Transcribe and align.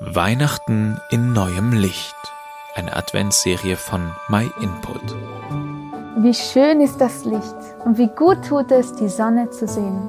Weihnachten 0.00 1.00
in 1.10 1.32
neuem 1.32 1.72
Licht. 1.72 2.14
Eine 2.76 2.94
Adventsserie 2.94 3.74
von 3.74 4.12
My 4.28 4.48
Input. 4.60 5.16
Wie 6.18 6.34
schön 6.34 6.80
ist 6.80 7.00
das 7.00 7.24
Licht 7.24 7.56
und 7.84 7.98
wie 7.98 8.06
gut 8.06 8.46
tut 8.46 8.70
es, 8.70 8.92
die 8.92 9.08
Sonne 9.08 9.50
zu 9.50 9.66
sehen. 9.66 10.08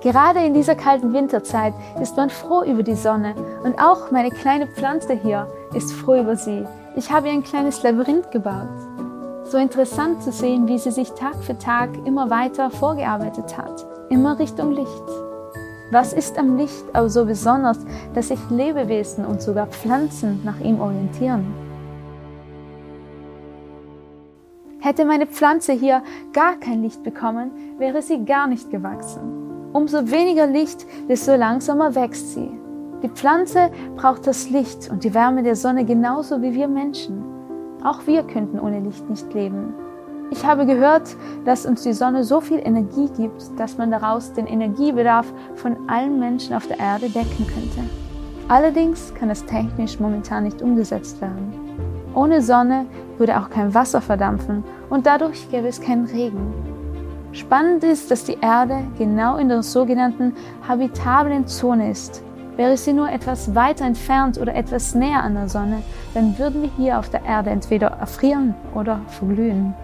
Gerade 0.00 0.40
in 0.40 0.52
dieser 0.52 0.74
kalten 0.74 1.12
Winterzeit 1.12 1.74
ist 2.02 2.16
man 2.16 2.28
froh 2.28 2.64
über 2.64 2.82
die 2.82 2.96
Sonne 2.96 3.36
und 3.62 3.78
auch 3.78 4.10
meine 4.10 4.30
kleine 4.30 4.66
Pflanze 4.66 5.12
hier 5.12 5.46
ist 5.74 5.92
froh 5.92 6.16
über 6.16 6.34
sie. 6.34 6.66
Ich 6.96 7.12
habe 7.12 7.28
ihr 7.28 7.34
ein 7.34 7.44
kleines 7.44 7.80
Labyrinth 7.84 8.32
gebaut. 8.32 8.66
So 9.44 9.58
interessant 9.58 10.24
zu 10.24 10.32
sehen, 10.32 10.66
wie 10.66 10.78
sie 10.80 10.90
sich 10.90 11.12
Tag 11.12 11.36
für 11.44 11.56
Tag 11.56 11.90
immer 12.04 12.30
weiter 12.30 12.68
vorgearbeitet 12.68 13.56
hat, 13.56 13.86
immer 14.10 14.40
Richtung 14.40 14.72
Licht. 14.72 15.27
Was 15.90 16.12
ist 16.12 16.38
am 16.38 16.58
Licht 16.58 16.84
aber 16.92 17.08
so 17.08 17.24
besonders, 17.24 17.78
dass 18.14 18.28
sich 18.28 18.38
Lebewesen 18.50 19.24
und 19.24 19.40
sogar 19.40 19.68
Pflanzen 19.68 20.40
nach 20.44 20.60
ihm 20.60 20.80
orientieren? 20.80 21.46
Hätte 24.80 25.06
meine 25.06 25.26
Pflanze 25.26 25.72
hier 25.72 26.02
gar 26.34 26.56
kein 26.56 26.82
Licht 26.82 27.02
bekommen, 27.02 27.50
wäre 27.78 28.02
sie 28.02 28.24
gar 28.24 28.46
nicht 28.46 28.70
gewachsen. 28.70 29.70
Umso 29.72 30.10
weniger 30.10 30.46
Licht, 30.46 30.86
desto 31.08 31.34
langsamer 31.34 31.94
wächst 31.94 32.34
sie. 32.34 32.50
Die 33.02 33.08
Pflanze 33.08 33.70
braucht 33.96 34.26
das 34.26 34.50
Licht 34.50 34.90
und 34.90 35.04
die 35.04 35.14
Wärme 35.14 35.42
der 35.42 35.56
Sonne 35.56 35.84
genauso 35.84 36.42
wie 36.42 36.52
wir 36.52 36.68
Menschen. 36.68 37.24
Auch 37.82 38.06
wir 38.06 38.24
könnten 38.24 38.60
ohne 38.60 38.80
Licht 38.80 39.08
nicht 39.08 39.32
leben. 39.32 39.72
Ich 40.30 40.44
habe 40.44 40.66
gehört, 40.66 41.16
dass 41.44 41.64
uns 41.64 41.82
die 41.82 41.94
Sonne 41.94 42.22
so 42.22 42.40
viel 42.40 42.58
Energie 42.58 43.08
gibt, 43.16 43.58
dass 43.58 43.78
man 43.78 43.90
daraus 43.90 44.32
den 44.34 44.46
Energiebedarf 44.46 45.26
von 45.54 45.88
allen 45.88 46.18
Menschen 46.18 46.54
auf 46.54 46.66
der 46.66 46.78
Erde 46.78 47.08
decken 47.08 47.46
könnte. 47.46 47.88
Allerdings 48.48 49.14
kann 49.14 49.30
es 49.30 49.44
technisch 49.44 49.98
momentan 49.98 50.44
nicht 50.44 50.60
umgesetzt 50.60 51.20
werden. 51.20 51.52
Ohne 52.14 52.42
Sonne 52.42 52.86
würde 53.16 53.38
auch 53.38 53.48
kein 53.48 53.72
Wasser 53.74 54.00
verdampfen 54.00 54.64
und 54.90 55.06
dadurch 55.06 55.50
gäbe 55.50 55.68
es 55.68 55.80
keinen 55.80 56.06
Regen. 56.06 56.52
Spannend 57.32 57.84
ist, 57.84 58.10
dass 58.10 58.24
die 58.24 58.38
Erde 58.40 58.80
genau 58.98 59.36
in 59.36 59.48
der 59.48 59.62
sogenannten 59.62 60.34
habitablen 60.66 61.46
Zone 61.46 61.90
ist. 61.90 62.22
Wäre 62.56 62.76
sie 62.76 62.92
nur 62.92 63.10
etwas 63.10 63.54
weiter 63.54 63.84
entfernt 63.84 64.38
oder 64.38 64.54
etwas 64.54 64.94
näher 64.94 65.22
an 65.22 65.34
der 65.34 65.48
Sonne, 65.48 65.82
dann 66.14 66.38
würden 66.38 66.62
wir 66.62 66.70
hier 66.76 66.98
auf 66.98 67.08
der 67.08 67.24
Erde 67.24 67.50
entweder 67.50 67.88
erfrieren 67.88 68.54
oder 68.74 69.00
verglühen. 69.08 69.74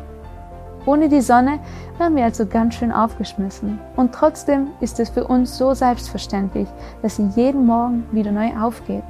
Ohne 0.86 1.08
die 1.08 1.22
Sonne 1.22 1.60
wären 1.96 2.14
wir 2.14 2.24
also 2.24 2.44
ganz 2.44 2.74
schön 2.74 2.92
aufgeschmissen. 2.92 3.78
Und 3.96 4.12
trotzdem 4.12 4.68
ist 4.80 5.00
es 5.00 5.08
für 5.08 5.26
uns 5.26 5.56
so 5.56 5.72
selbstverständlich, 5.72 6.68
dass 7.00 7.16
sie 7.16 7.28
jeden 7.34 7.64
Morgen 7.64 8.06
wieder 8.12 8.32
neu 8.32 8.50
aufgeht. 8.60 9.04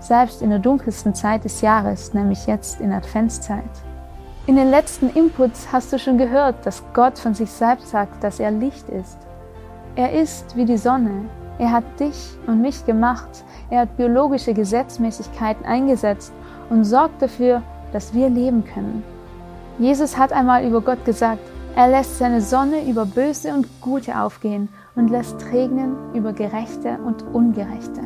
Selbst 0.00 0.42
in 0.42 0.50
der 0.50 0.58
dunkelsten 0.58 1.14
Zeit 1.14 1.44
des 1.44 1.60
Jahres, 1.60 2.14
nämlich 2.14 2.46
jetzt 2.46 2.80
in 2.80 2.92
Adventszeit. 2.92 3.62
In 4.46 4.56
den 4.56 4.70
letzten 4.70 5.10
Inputs 5.10 5.68
hast 5.70 5.92
du 5.92 5.98
schon 5.98 6.18
gehört, 6.18 6.66
dass 6.66 6.82
Gott 6.94 7.18
von 7.18 7.34
sich 7.34 7.50
selbst 7.50 7.90
sagt, 7.90 8.24
dass 8.24 8.40
er 8.40 8.50
Licht 8.50 8.88
ist. 8.88 9.18
Er 9.94 10.12
ist 10.12 10.56
wie 10.56 10.64
die 10.64 10.78
Sonne. 10.78 11.26
Er 11.58 11.70
hat 11.70 11.84
dich 12.00 12.30
und 12.46 12.62
mich 12.62 12.84
gemacht. 12.86 13.44
Er 13.68 13.82
hat 13.82 13.96
biologische 13.96 14.54
Gesetzmäßigkeiten 14.54 15.64
eingesetzt 15.64 16.32
und 16.70 16.84
sorgt 16.84 17.22
dafür, 17.22 17.62
dass 17.92 18.14
wir 18.14 18.28
leben 18.30 18.64
können. 18.64 19.04
Jesus 19.80 20.18
hat 20.18 20.30
einmal 20.30 20.66
über 20.66 20.82
Gott 20.82 21.06
gesagt, 21.06 21.40
er 21.74 21.88
lässt 21.88 22.18
seine 22.18 22.42
Sonne 22.42 22.86
über 22.86 23.06
Böse 23.06 23.54
und 23.54 23.66
Gute 23.80 24.20
aufgehen 24.20 24.68
und 24.94 25.08
lässt 25.08 25.42
regnen 25.52 25.96
über 26.12 26.34
Gerechte 26.34 26.98
und 27.02 27.24
Ungerechte. 27.32 28.02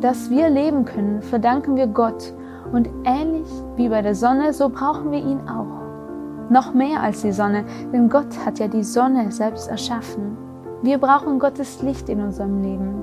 Dass 0.00 0.30
wir 0.30 0.48
leben 0.50 0.84
können, 0.84 1.20
verdanken 1.20 1.74
wir 1.74 1.88
Gott 1.88 2.32
und 2.72 2.88
ähnlich 3.04 3.48
wie 3.74 3.88
bei 3.88 4.02
der 4.02 4.14
Sonne, 4.14 4.52
so 4.52 4.68
brauchen 4.68 5.10
wir 5.10 5.18
ihn 5.18 5.40
auch. 5.48 6.48
Noch 6.48 6.72
mehr 6.74 7.02
als 7.02 7.22
die 7.22 7.32
Sonne, 7.32 7.64
denn 7.92 8.08
Gott 8.08 8.46
hat 8.46 8.60
ja 8.60 8.68
die 8.68 8.84
Sonne 8.84 9.32
selbst 9.32 9.68
erschaffen. 9.68 10.38
Wir 10.82 10.98
brauchen 10.98 11.40
Gottes 11.40 11.82
Licht 11.82 12.08
in 12.08 12.20
unserem 12.20 12.62
Leben. 12.62 13.02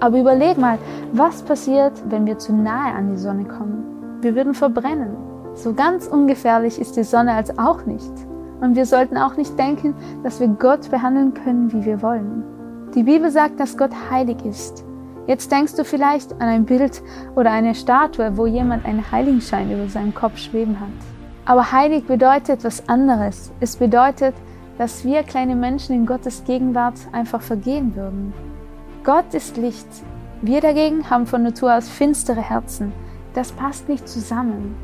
Aber 0.00 0.20
überleg 0.20 0.58
mal, 0.58 0.78
was 1.12 1.42
passiert, 1.42 1.92
wenn 2.10 2.26
wir 2.26 2.36
zu 2.36 2.52
nahe 2.52 2.92
an 2.92 3.08
die 3.08 3.18
Sonne 3.18 3.44
kommen? 3.44 4.18
Wir 4.20 4.34
würden 4.34 4.52
verbrennen. 4.52 5.33
So 5.54 5.72
ganz 5.72 6.06
ungefährlich 6.06 6.80
ist 6.80 6.96
die 6.96 7.04
Sonne 7.04 7.32
als 7.32 7.58
auch 7.58 7.86
nicht. 7.86 8.12
Und 8.60 8.76
wir 8.76 8.86
sollten 8.86 9.16
auch 9.16 9.36
nicht 9.36 9.58
denken, 9.58 9.94
dass 10.22 10.40
wir 10.40 10.48
Gott 10.48 10.90
behandeln 10.90 11.34
können, 11.34 11.72
wie 11.72 11.84
wir 11.84 12.02
wollen. 12.02 12.44
Die 12.94 13.02
Bibel 13.02 13.30
sagt, 13.30 13.60
dass 13.60 13.76
Gott 13.76 13.90
heilig 14.10 14.44
ist. 14.44 14.84
Jetzt 15.26 15.50
denkst 15.50 15.74
du 15.74 15.84
vielleicht 15.84 16.32
an 16.34 16.48
ein 16.48 16.64
Bild 16.64 17.02
oder 17.34 17.50
eine 17.50 17.74
Statue, 17.74 18.36
wo 18.36 18.46
jemand 18.46 18.84
einen 18.84 19.10
Heiligenschein 19.10 19.70
über 19.70 19.88
seinem 19.88 20.14
Kopf 20.14 20.38
schweben 20.38 20.78
hat. 20.80 20.88
Aber 21.46 21.72
heilig 21.72 22.06
bedeutet 22.06 22.50
etwas 22.50 22.88
anderes. 22.88 23.52
Es 23.60 23.76
bedeutet, 23.76 24.34
dass 24.76 25.04
wir 25.04 25.22
kleine 25.22 25.56
Menschen 25.56 25.94
in 25.94 26.06
Gottes 26.06 26.44
Gegenwart 26.44 26.98
einfach 27.12 27.40
vergehen 27.40 27.94
würden. 27.94 28.32
Gott 29.02 29.34
ist 29.34 29.56
Licht. 29.56 29.88
Wir 30.42 30.60
dagegen 30.60 31.08
haben 31.08 31.26
von 31.26 31.42
Natur 31.42 31.74
aus 31.74 31.88
finstere 31.88 32.40
Herzen. 32.40 32.92
Das 33.34 33.52
passt 33.52 33.88
nicht 33.88 34.08
zusammen. 34.08 34.74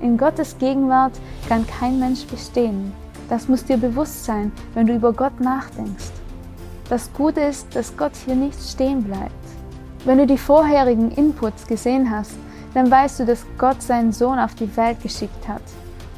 In 0.00 0.16
Gottes 0.16 0.56
Gegenwart 0.58 1.12
kann 1.48 1.66
kein 1.66 2.00
Mensch 2.00 2.24
bestehen. 2.26 2.92
Das 3.28 3.48
muss 3.48 3.64
dir 3.64 3.76
bewusst 3.76 4.24
sein, 4.24 4.50
wenn 4.74 4.86
du 4.86 4.94
über 4.94 5.12
Gott 5.12 5.38
nachdenkst. 5.40 6.10
Das 6.88 7.12
Gute 7.12 7.40
ist, 7.40 7.76
dass 7.76 7.96
Gott 7.96 8.12
hier 8.24 8.34
nicht 8.34 8.58
stehen 8.60 9.04
bleibt. 9.04 9.32
Wenn 10.04 10.18
du 10.18 10.26
die 10.26 10.38
vorherigen 10.38 11.10
Inputs 11.10 11.66
gesehen 11.66 12.10
hast, 12.10 12.32
dann 12.74 12.90
weißt 12.90 13.20
du, 13.20 13.26
dass 13.26 13.44
Gott 13.58 13.82
seinen 13.82 14.12
Sohn 14.12 14.38
auf 14.38 14.54
die 14.54 14.74
Welt 14.76 15.02
geschickt 15.02 15.46
hat. 15.46 15.62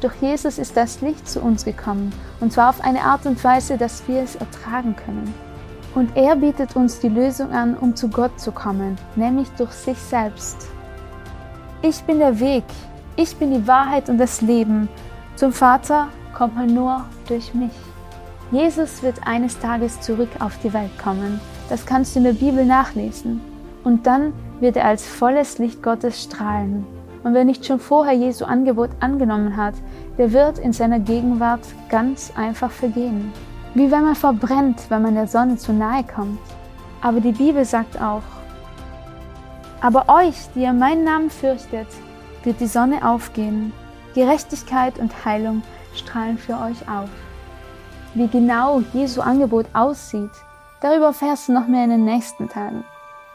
Durch 0.01 0.15
Jesus 0.21 0.57
ist 0.57 0.77
das 0.77 1.01
Licht 1.01 1.27
zu 1.27 1.41
uns 1.41 1.65
gekommen, 1.65 2.11
und 2.39 2.53
zwar 2.53 2.69
auf 2.69 2.81
eine 2.81 3.01
Art 3.01 3.25
und 3.25 3.43
Weise, 3.43 3.77
dass 3.77 4.07
wir 4.07 4.21
es 4.21 4.35
ertragen 4.35 4.95
können. 4.95 5.33
Und 5.95 6.15
er 6.15 6.35
bietet 6.35 6.75
uns 6.75 6.99
die 6.99 7.09
Lösung 7.09 7.51
an, 7.51 7.77
um 7.77 7.95
zu 7.95 8.07
Gott 8.07 8.39
zu 8.39 8.51
kommen, 8.51 8.97
nämlich 9.15 9.49
durch 9.57 9.71
sich 9.71 9.97
selbst. 9.97 10.67
Ich 11.81 12.01
bin 12.03 12.19
der 12.19 12.39
Weg, 12.39 12.63
ich 13.15 13.35
bin 13.35 13.51
die 13.51 13.67
Wahrheit 13.67 14.09
und 14.09 14.17
das 14.17 14.41
Leben. 14.41 14.89
Zum 15.35 15.53
Vater 15.53 16.07
kommt 16.33 16.55
man 16.55 16.73
nur 16.73 17.05
durch 17.27 17.53
mich. 17.53 17.71
Jesus 18.51 19.01
wird 19.03 19.25
eines 19.25 19.59
Tages 19.59 19.99
zurück 20.01 20.29
auf 20.39 20.57
die 20.59 20.73
Welt 20.73 20.91
kommen. 21.01 21.39
Das 21.69 21.85
kannst 21.85 22.15
du 22.15 22.19
in 22.19 22.25
der 22.25 22.33
Bibel 22.33 22.65
nachlesen. 22.65 23.41
Und 23.83 24.05
dann 24.07 24.33
wird 24.59 24.77
er 24.77 24.85
als 24.85 25.07
volles 25.07 25.57
Licht 25.57 25.81
Gottes 25.81 26.23
strahlen. 26.23 26.85
Und 27.23 27.33
wer 27.33 27.45
nicht 27.45 27.65
schon 27.65 27.79
vorher 27.79 28.13
Jesu 28.13 28.45
Angebot 28.45 28.89
angenommen 28.99 29.55
hat, 29.55 29.75
der 30.17 30.33
wird 30.33 30.59
in 30.59 30.73
seiner 30.73 30.99
Gegenwart 30.99 31.65
ganz 31.89 32.33
einfach 32.35 32.71
vergehen. 32.71 33.31
Wie 33.73 33.89
wenn 33.91 34.03
man 34.03 34.15
verbrennt, 34.15 34.81
wenn 34.89 35.01
man 35.01 35.15
der 35.15 35.27
Sonne 35.27 35.57
zu 35.57 35.73
nahe 35.73 36.03
kommt. 36.03 36.39
Aber 37.01 37.19
die 37.21 37.31
Bibel 37.31 37.65
sagt 37.65 37.99
auch, 38.01 38.21
aber 39.81 40.05
euch, 40.07 40.35
die 40.55 40.61
ihr 40.61 40.73
meinen 40.73 41.03
Namen 41.03 41.29
fürchtet, 41.29 41.87
wird 42.43 42.59
die 42.59 42.67
Sonne 42.67 43.07
aufgehen. 43.07 43.73
Gerechtigkeit 44.13 44.99
und 44.99 45.25
Heilung 45.25 45.63
strahlen 45.95 46.37
für 46.37 46.53
euch 46.53 46.87
auf. 46.89 47.09
Wie 48.13 48.27
genau 48.27 48.81
Jesu 48.93 49.21
Angebot 49.21 49.65
aussieht, 49.73 50.31
darüber 50.81 51.07
erfährst 51.07 51.47
du 51.47 51.53
noch 51.53 51.67
mehr 51.67 51.85
in 51.85 51.89
den 51.89 52.05
nächsten 52.05 52.47
Tagen. 52.47 52.83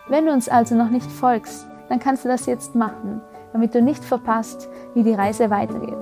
Wenn 0.08 0.26
du 0.26 0.32
uns 0.32 0.48
also 0.48 0.74
noch 0.74 0.88
nicht 0.88 1.10
folgst, 1.10 1.66
dann 1.88 1.98
kannst 1.98 2.24
du 2.24 2.28
das 2.28 2.46
jetzt 2.46 2.74
machen, 2.74 3.20
damit 3.52 3.74
du 3.74 3.82
nicht 3.82 4.04
verpasst, 4.04 4.68
wie 4.94 5.02
die 5.02 5.14
Reise 5.14 5.50
weitergeht. 5.50 5.98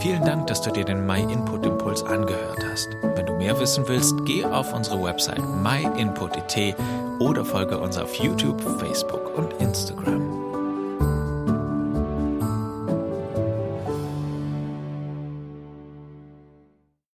Vielen 0.00 0.24
Dank, 0.24 0.46
dass 0.46 0.62
du 0.62 0.70
dir 0.70 0.84
den 0.84 1.06
My 1.06 1.20
Input 1.20 1.66
Impuls 1.66 2.02
angehört 2.02 2.64
hast. 2.70 2.88
Wenn 3.02 3.26
du 3.26 3.34
mehr 3.34 3.58
wissen 3.60 3.86
willst, 3.86 4.14
geh 4.24 4.44
auf 4.44 4.72
unsere 4.72 5.02
Website 5.02 5.42
myinput.it 5.62 6.74
oder 7.18 7.44
folge 7.44 7.78
uns 7.78 7.98
auf 7.98 8.14
YouTube, 8.14 8.62
Facebook. 8.78 9.29